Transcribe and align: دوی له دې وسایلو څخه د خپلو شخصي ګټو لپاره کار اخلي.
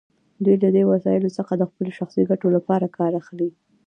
دوی 0.43 0.55
له 0.63 0.69
دې 0.75 0.83
وسایلو 0.91 1.29
څخه 1.37 1.53
د 1.55 1.61
خپلو 1.69 1.89
شخصي 1.97 2.21
ګټو 2.29 2.47
لپاره 2.55 2.93
کار 2.97 3.11
اخلي. 3.21 3.49